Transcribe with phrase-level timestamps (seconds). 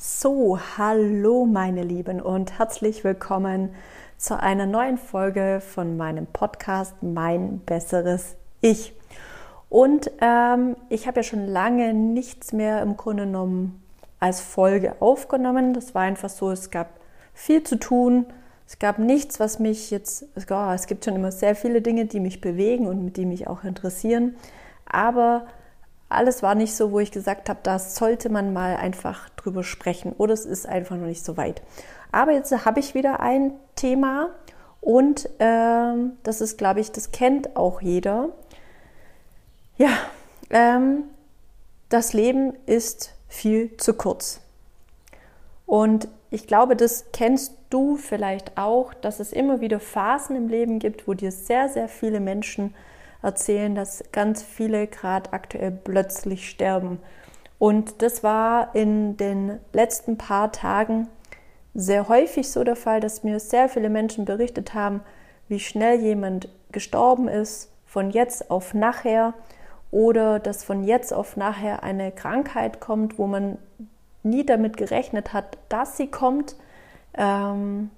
[0.00, 3.74] So, hallo meine Lieben und herzlich willkommen
[4.16, 8.92] zu einer neuen Folge von meinem Podcast Mein besseres Ich.
[9.68, 13.82] Und ähm, ich habe ja schon lange nichts mehr im Grunde genommen
[14.20, 15.74] als Folge aufgenommen.
[15.74, 16.90] Das war einfach so, es gab
[17.34, 18.26] viel zu tun.
[18.68, 22.20] Es gab nichts, was mich jetzt, oh, es gibt schon immer sehr viele Dinge, die
[22.20, 24.36] mich bewegen und die mich auch interessieren.
[24.86, 25.48] Aber
[26.08, 30.12] alles war nicht so, wo ich gesagt habe, da sollte man mal einfach drüber sprechen
[30.16, 31.62] oder es ist einfach noch nicht so weit.
[32.12, 34.30] Aber jetzt habe ich wieder ein Thema
[34.80, 38.30] und ähm, das ist, glaube ich, das kennt auch jeder.
[39.76, 39.90] Ja,
[40.50, 41.04] ähm,
[41.88, 44.40] das Leben ist viel zu kurz.
[45.66, 50.78] Und ich glaube, das kennst du vielleicht auch, dass es immer wieder Phasen im Leben
[50.78, 52.74] gibt, wo dir sehr, sehr viele Menschen
[53.22, 57.00] erzählen, dass ganz viele gerade aktuell plötzlich sterben.
[57.58, 61.08] Und das war in den letzten paar Tagen
[61.74, 65.00] sehr häufig so der Fall, dass mir sehr viele Menschen berichtet haben,
[65.48, 69.34] wie schnell jemand gestorben ist, von jetzt auf nachher,
[69.90, 73.58] oder dass von jetzt auf nachher eine Krankheit kommt, wo man
[74.22, 76.56] nie damit gerechnet hat, dass sie kommt.
[77.14, 77.90] Ähm,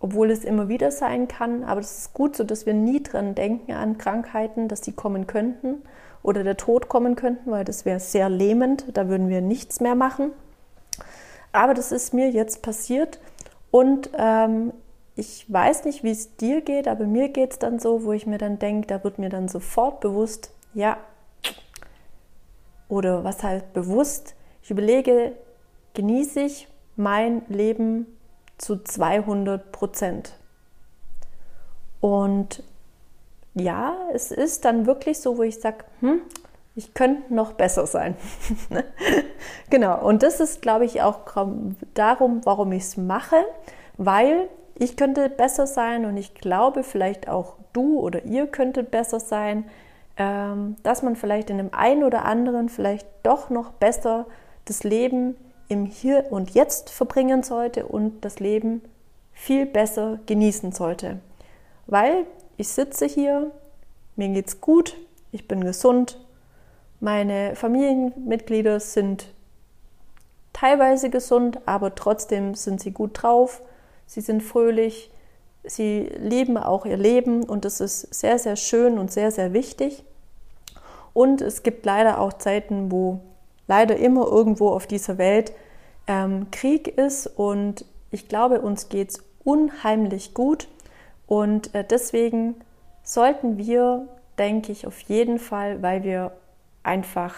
[0.00, 1.64] obwohl es immer wieder sein kann.
[1.64, 5.26] Aber es ist gut so, dass wir nie dran denken an Krankheiten, dass die kommen
[5.26, 5.82] könnten
[6.22, 8.86] oder der Tod kommen könnten, weil das wäre sehr lähmend.
[8.94, 10.32] Da würden wir nichts mehr machen.
[11.52, 13.18] Aber das ist mir jetzt passiert
[13.70, 14.72] und ähm,
[15.16, 18.26] ich weiß nicht, wie es dir geht, aber mir geht es dann so, wo ich
[18.26, 20.98] mir dann denke, da wird mir dann sofort bewusst, ja,
[22.88, 25.32] oder was halt bewusst, ich überlege,
[25.94, 28.06] genieße ich mein Leben
[28.58, 30.34] zu 200 Prozent.
[32.00, 32.62] Und
[33.54, 36.20] ja, es ist dann wirklich so, wo ich sage, hm,
[36.74, 38.16] ich könnte noch besser sein.
[39.70, 41.20] genau, und das ist, glaube ich, auch
[41.94, 43.36] darum, warum ich es mache,
[43.96, 49.20] weil ich könnte besser sein und ich glaube vielleicht auch du oder ihr könntet besser
[49.20, 49.64] sein,
[50.18, 54.26] ähm, dass man vielleicht in dem einen oder anderen vielleicht doch noch besser
[54.66, 55.36] das Leben
[55.68, 58.82] im Hier und Jetzt verbringen sollte und das Leben
[59.32, 61.18] viel besser genießen sollte.
[61.86, 63.50] Weil ich sitze hier,
[64.16, 64.96] mir geht's gut,
[65.32, 66.18] ich bin gesund,
[67.00, 69.32] meine Familienmitglieder sind
[70.52, 73.60] teilweise gesund, aber trotzdem sind sie gut drauf,
[74.06, 75.10] sie sind fröhlich,
[75.64, 80.04] sie leben auch ihr Leben und das ist sehr, sehr schön und sehr, sehr wichtig.
[81.12, 83.20] Und es gibt leider auch Zeiten, wo
[83.66, 85.52] leider immer irgendwo auf dieser Welt
[86.06, 90.68] ähm, Krieg ist und ich glaube, uns geht es unheimlich gut
[91.26, 92.54] und äh, deswegen
[93.02, 96.32] sollten wir, denke ich, auf jeden Fall, weil wir
[96.82, 97.34] einfach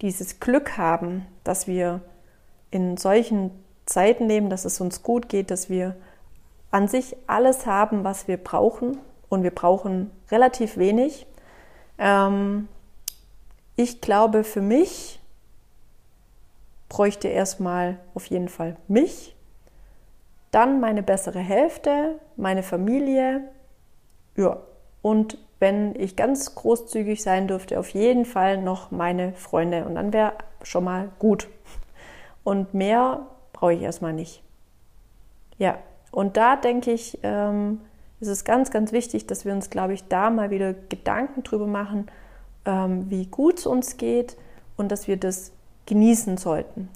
[0.00, 2.00] dieses Glück haben, dass wir
[2.70, 3.50] in solchen
[3.86, 5.96] Zeiten leben, dass es uns gut geht, dass wir
[6.70, 8.98] an sich alles haben, was wir brauchen
[9.28, 11.26] und wir brauchen relativ wenig.
[11.98, 12.68] Ähm,
[13.76, 15.19] ich glaube, für mich
[16.90, 19.34] bräuchte erstmal auf jeden Fall mich,
[20.50, 23.48] dann meine bessere Hälfte, meine Familie,
[24.36, 24.58] ja,
[25.00, 30.12] und wenn ich ganz großzügig sein dürfte, auf jeden Fall noch meine Freunde und dann
[30.12, 31.48] wäre schon mal gut.
[32.44, 34.42] Und mehr brauche ich erstmal nicht.
[35.58, 35.78] Ja,
[36.10, 37.80] und da denke ich, ähm,
[38.18, 41.66] ist es ganz, ganz wichtig, dass wir uns, glaube ich, da mal wieder Gedanken drüber
[41.66, 42.10] machen,
[42.64, 44.36] ähm, wie gut es uns geht
[44.76, 45.52] und dass wir das
[45.90, 46.88] genießen sollten.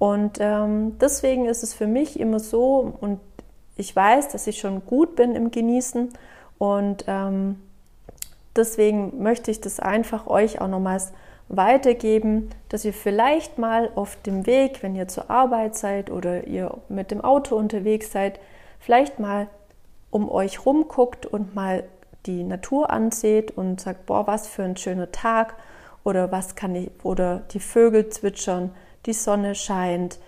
[0.00, 3.20] Und ähm, deswegen ist es für mich immer so, und
[3.76, 6.10] ich weiß, dass ich schon gut bin im Genießen
[6.58, 7.60] und ähm,
[8.56, 11.12] deswegen möchte ich das einfach euch auch nochmals
[11.48, 16.76] weitergeben, dass ihr vielleicht mal auf dem Weg, wenn ihr zur Arbeit seid oder ihr
[16.88, 18.40] mit dem Auto unterwegs seid,
[18.80, 19.46] vielleicht mal
[20.10, 21.84] um euch rumguckt und mal
[22.26, 25.54] die Natur anseht und sagt, boah, was für ein schöner Tag
[26.04, 28.70] oder was kann ich, oder die Vögel zwitschern,
[29.06, 30.18] die Sonne scheint.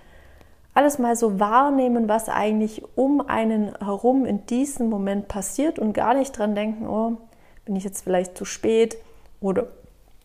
[0.75, 6.15] Alles mal so wahrnehmen, was eigentlich um einen herum in diesem Moment passiert und gar
[6.15, 7.19] nicht dran denken, oh,
[7.65, 8.97] bin ich jetzt vielleicht zu spät
[9.41, 9.69] oder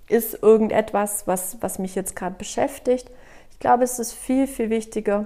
[0.08, 3.12] ist irgendetwas, was, was mich jetzt gerade beschäftigt.
[3.52, 5.26] Ich glaube, es ist viel, viel wichtiger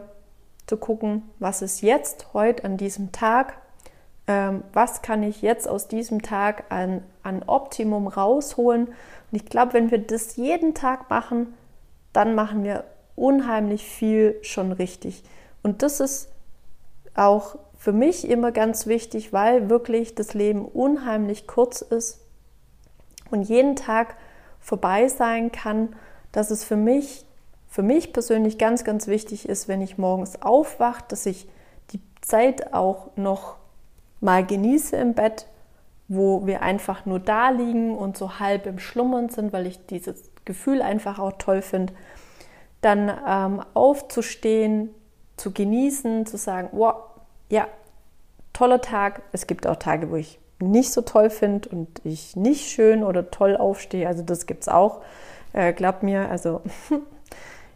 [0.65, 3.60] zu gucken, was ist jetzt, heute an diesem Tag,
[4.27, 8.95] ähm, was kann ich jetzt aus diesem Tag an, an Optimum rausholen und
[9.31, 11.53] ich glaube, wenn wir das jeden Tag machen,
[12.13, 12.83] dann machen wir
[13.15, 15.23] unheimlich viel schon richtig.
[15.63, 16.29] Und das ist
[17.15, 22.19] auch für mich immer ganz wichtig, weil wirklich das Leben unheimlich kurz ist
[23.31, 24.15] und jeden Tag
[24.59, 25.95] vorbei sein kann,
[26.31, 27.25] dass es für mich
[27.71, 31.47] für mich persönlich ganz, ganz wichtig ist, wenn ich morgens aufwache, dass ich
[31.93, 33.55] die Zeit auch noch
[34.21, 35.47] mal genieße im Bett,
[36.07, 40.31] wo wir einfach nur da liegen und so halb im Schlummern sind, weil ich dieses
[40.45, 41.93] Gefühl einfach auch toll finde.
[42.81, 44.89] Dann ähm, aufzustehen,
[45.37, 46.95] zu genießen, zu sagen, wow,
[47.49, 47.67] ja,
[48.53, 49.21] toller Tag.
[49.31, 53.31] Es gibt auch Tage, wo ich nicht so toll finde und ich nicht schön oder
[53.31, 54.07] toll aufstehe.
[54.07, 55.01] Also das gibt es auch.
[55.53, 56.61] Äh, glaubt mir, also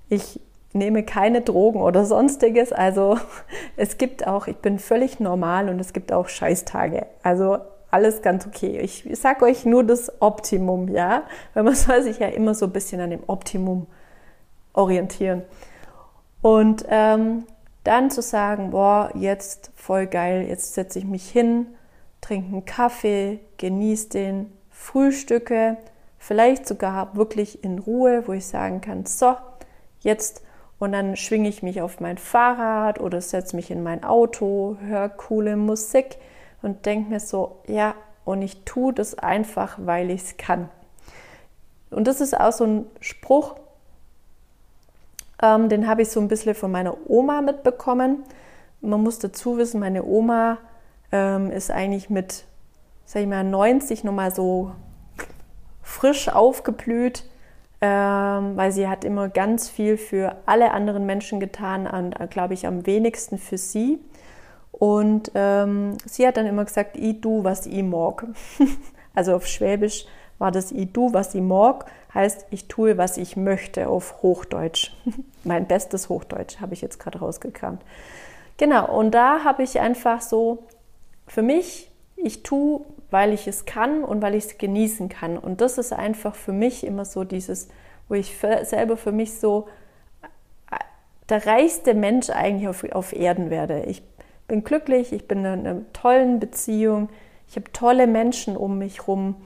[0.10, 0.40] Ich
[0.76, 2.72] nehme keine Drogen oder sonstiges.
[2.72, 3.18] Also
[3.78, 7.06] es gibt auch, ich bin völlig normal und es gibt auch Scheißtage.
[7.24, 7.58] Also
[7.90, 8.80] alles ganz okay.
[8.80, 11.24] Ich sage euch nur das Optimum, ja,
[11.54, 13.88] weil man soll sich ja immer so ein bisschen an dem Optimum
[14.74, 15.44] orientieren.
[16.42, 17.46] Und ähm,
[17.84, 21.68] dann zu sagen, boah, jetzt voll geil, jetzt setze ich mich hin,
[22.20, 25.78] trinke einen Kaffee, genieße den, frühstücke,
[26.18, 29.36] vielleicht sogar wirklich in Ruhe, wo ich sagen kann, so,
[30.02, 30.45] jetzt
[30.80, 35.10] und dann schwinge ich mich auf mein Fahrrad oder setze mich in mein Auto, höre
[35.10, 36.18] coole Musik
[36.62, 37.96] und denke mir so, ja,
[38.26, 40.70] und ich tue das einfach, weil ich es kann.
[41.92, 43.56] Und das ist auch so ein Spruch,
[45.42, 48.24] ähm, den habe ich so ein bisschen von meiner Oma mitbekommen.
[48.82, 50.58] Man muss dazu wissen, meine Oma
[51.12, 52.46] ähm, ist eigentlich mit,
[53.06, 54.72] sag ich mal, 90 nochmal so
[55.82, 57.24] frisch aufgeblüht
[57.82, 62.54] ähm, weil sie hat immer ganz viel für alle anderen Menschen getan und, äh, glaube
[62.54, 64.00] ich, am wenigsten für sie.
[64.72, 68.26] Und ähm, sie hat dann immer gesagt, ich du, was ich mag.
[69.16, 70.06] also auf Schwäbisch
[70.38, 74.92] war das ich du, was ich mag, heißt ich tue, was ich möchte auf Hochdeutsch.
[75.44, 77.82] mein bestes Hochdeutsch habe ich jetzt gerade rausgekramt.
[78.58, 80.64] Genau, und da habe ich einfach so
[81.28, 82.82] für mich, ich tue,
[83.16, 85.38] weil ich es kann und weil ich es genießen kann.
[85.38, 87.70] Und das ist einfach für mich immer so dieses,
[88.10, 89.70] wo ich selber für mich so
[90.70, 90.76] äh,
[91.30, 93.84] der reichste Mensch eigentlich auf, auf Erden werde.
[93.84, 94.04] Ich
[94.50, 97.08] bin glücklich, ich bin in einer tollen Beziehung,
[97.48, 99.38] ich habe tolle Menschen um mich herum.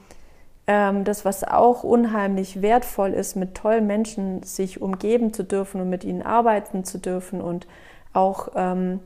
[0.66, 5.88] Ähm, das, was auch unheimlich wertvoll ist, mit tollen Menschen sich umgeben zu dürfen und
[5.88, 7.68] mit ihnen arbeiten zu dürfen und
[8.14, 8.98] auch ähm,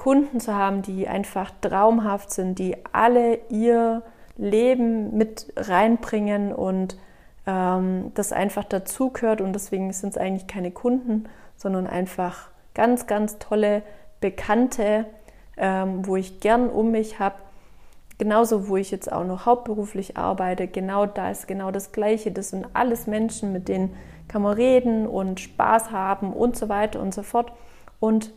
[0.00, 4.02] Kunden zu haben, die einfach traumhaft sind, die alle ihr
[4.38, 6.96] Leben mit reinbringen und
[7.46, 9.42] ähm, das einfach dazugehört.
[9.42, 11.24] Und deswegen sind es eigentlich keine Kunden,
[11.54, 13.82] sondern einfach ganz, ganz tolle
[14.22, 15.04] Bekannte,
[15.58, 17.34] ähm, wo ich gern um mich habe.
[18.16, 22.32] Genauso, wo ich jetzt auch noch hauptberuflich arbeite, genau da ist genau das Gleiche.
[22.32, 23.94] Das sind alles Menschen, mit denen
[24.28, 27.52] kann man reden und Spaß haben und so weiter und so fort.
[27.98, 28.32] Und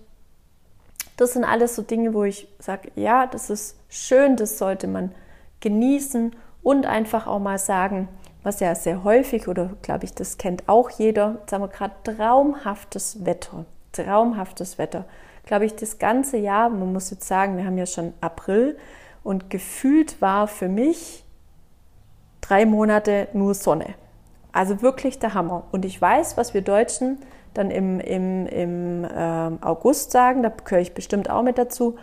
[1.17, 5.13] das sind alles so Dinge, wo ich sage, ja, das ist schön, das sollte man
[5.59, 8.07] genießen und einfach auch mal sagen,
[8.43, 11.93] was ja sehr häufig oder glaube ich, das kennt auch jeder, jetzt haben wir gerade
[12.03, 15.05] traumhaftes Wetter, traumhaftes Wetter.
[15.45, 18.77] Glaube ich, das ganze Jahr, man muss jetzt sagen, wir haben ja schon April
[19.23, 21.23] und gefühlt war für mich
[22.41, 23.95] drei Monate nur Sonne.
[24.51, 25.63] Also wirklich der Hammer.
[25.71, 27.17] Und ich weiß, was wir Deutschen
[27.53, 31.95] dann im, im, im äh, August sagen, da gehöre ich bestimmt auch mit dazu,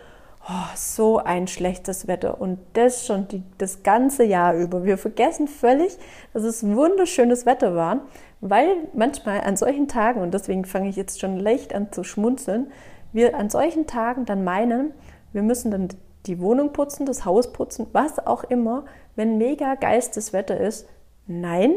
[0.47, 4.83] oh, so ein schlechtes Wetter und das schon die, das ganze Jahr über.
[4.83, 5.97] Wir vergessen völlig,
[6.33, 8.01] dass es wunderschönes Wetter war,
[8.39, 12.71] weil manchmal an solchen Tagen, und deswegen fange ich jetzt schon leicht an zu schmunzeln,
[13.13, 14.93] wir an solchen Tagen dann meinen,
[15.33, 15.89] wir müssen dann
[16.25, 20.87] die Wohnung putzen, das Haus putzen, was auch immer, wenn mega geistes Wetter ist.
[21.27, 21.73] Nein,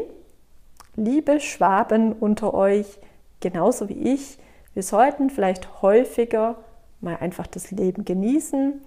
[0.95, 2.99] liebe Schwaben unter euch,
[3.39, 4.37] genauso wie ich,
[4.73, 6.57] wir sollten vielleicht häufiger
[6.99, 8.81] mal einfach das Leben genießen,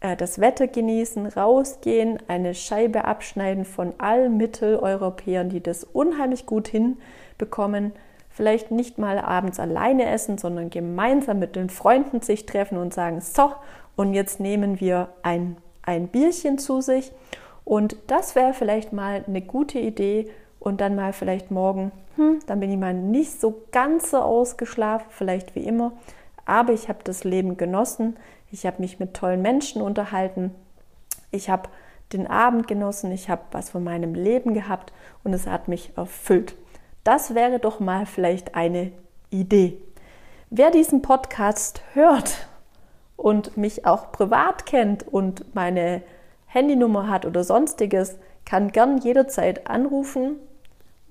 [0.00, 6.68] äh, das Wetter genießen, rausgehen, eine Scheibe abschneiden von allen Mitteleuropäern, die das unheimlich gut
[6.68, 7.92] hinbekommen.
[8.30, 13.20] Vielleicht nicht mal abends alleine essen, sondern gemeinsam mit den Freunden sich treffen und sagen,
[13.20, 13.52] so,
[13.96, 17.12] und jetzt nehmen wir ein, ein Bierchen zu sich.
[17.64, 20.30] Und das wäre vielleicht mal eine gute Idee.
[20.58, 25.06] Und dann mal vielleicht morgen, hm, dann bin ich mal nicht so ganz so ausgeschlafen,
[25.10, 25.92] vielleicht wie immer,
[26.44, 28.16] aber ich habe das Leben genossen,
[28.50, 30.54] ich habe mich mit tollen Menschen unterhalten,
[31.30, 31.68] ich habe
[32.12, 34.92] den Abend genossen, ich habe was von meinem Leben gehabt
[35.24, 36.54] und es hat mich erfüllt.
[37.04, 38.92] Das wäre doch mal vielleicht eine
[39.30, 39.78] Idee.
[40.50, 42.46] Wer diesen Podcast hört
[43.16, 46.02] und mich auch privat kennt und meine
[46.46, 50.36] Handynummer hat oder sonstiges, kann gern jederzeit anrufen.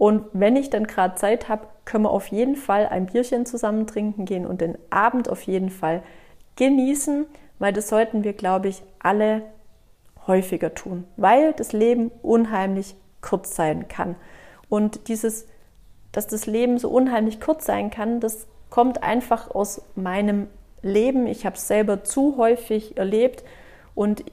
[0.01, 3.86] Und wenn ich dann gerade Zeit habe, können wir auf jeden Fall ein Bierchen zusammen
[3.86, 6.01] trinken gehen und den Abend auf jeden Fall
[6.55, 7.27] genießen,
[7.60, 9.43] weil das sollten wir, glaube ich, alle
[10.25, 14.15] häufiger tun, weil das Leben unheimlich kurz sein kann.
[14.70, 15.46] Und dieses
[16.12, 20.48] dass das Leben so unheimlich kurz sein kann, das kommt einfach aus meinem
[20.81, 21.27] Leben.
[21.27, 23.43] Ich habe es selber zu häufig erlebt
[23.93, 24.24] und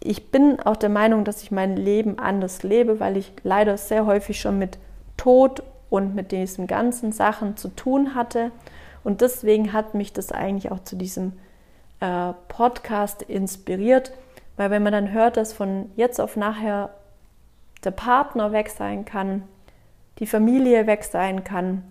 [0.00, 4.06] ich bin auch der Meinung, dass ich mein Leben anders lebe, weil ich leider sehr
[4.06, 4.78] häufig schon mit
[5.18, 8.50] Tod und mit diesen ganzen Sachen zu tun hatte.
[9.04, 11.34] Und deswegen hat mich das eigentlich auch zu diesem
[12.00, 14.12] äh, Podcast inspiriert,
[14.56, 16.90] weil wenn man dann hört, dass von jetzt auf nachher
[17.84, 19.44] der Partner weg sein kann,
[20.18, 21.82] die Familie weg sein kann,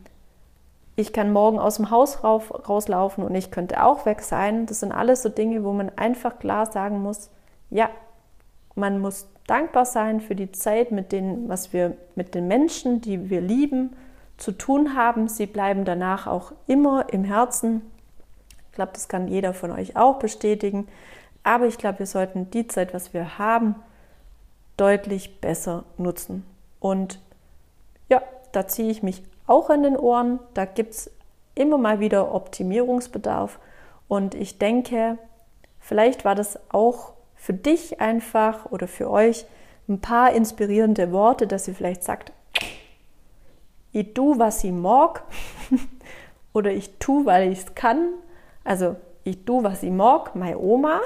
[1.00, 4.66] ich kann morgen aus dem Haus rauf, rauslaufen und ich könnte auch weg sein.
[4.66, 7.30] Das sind alles so Dinge, wo man einfach klar sagen muss,
[7.70, 7.90] ja,
[8.74, 13.30] man muss dankbar sein für die Zeit, mit denen, was wir mit den Menschen, die
[13.30, 13.96] wir lieben,
[14.38, 15.28] zu tun haben.
[15.28, 17.82] Sie bleiben danach auch immer im Herzen.
[18.70, 20.88] Ich glaube, das kann jeder von euch auch bestätigen.
[21.44, 23.76] Aber ich glaube, wir sollten die Zeit, was wir haben,
[24.76, 26.46] deutlich besser nutzen.
[26.80, 27.20] Und
[28.10, 30.40] ja, da ziehe ich mich auch in den Ohren.
[30.54, 31.12] Da gibt es
[31.56, 33.60] immer mal wieder Optimierungsbedarf.
[34.08, 35.18] Und ich denke,
[35.80, 39.46] vielleicht war das auch für dich einfach oder für euch
[39.88, 42.34] ein paar inspirierende Worte, dass ihr vielleicht sagt,
[43.94, 45.24] ich tu, was ich mag
[46.54, 48.10] oder ich tu, weil ich es kann.
[48.64, 51.00] Also ich tu, was ich mag, meine Oma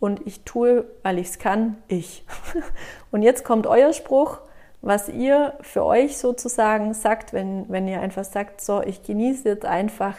[0.00, 2.24] und ich tue, weil ich es kann, ich.
[3.10, 4.38] Und jetzt kommt euer Spruch,
[4.82, 9.64] was ihr für euch sozusagen sagt, wenn, wenn ihr einfach sagt, so, ich genieße jetzt
[9.64, 10.16] einfach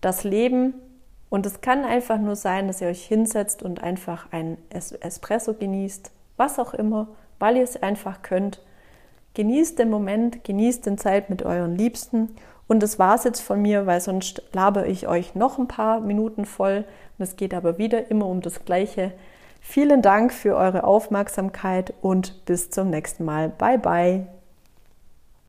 [0.00, 0.74] das Leben.
[1.34, 6.12] Und es kann einfach nur sein, dass ihr euch hinsetzt und einfach ein Espresso genießt,
[6.36, 7.08] was auch immer,
[7.40, 8.62] weil ihr es einfach könnt.
[9.34, 12.36] Genießt den Moment, genießt den Zeit mit euren Liebsten.
[12.68, 15.98] Und das war es jetzt von mir, weil sonst labe ich euch noch ein paar
[15.98, 16.84] Minuten voll.
[17.18, 19.10] Und es geht aber wieder immer um das Gleiche.
[19.60, 23.48] Vielen Dank für eure Aufmerksamkeit und bis zum nächsten Mal.
[23.48, 24.43] Bye bye.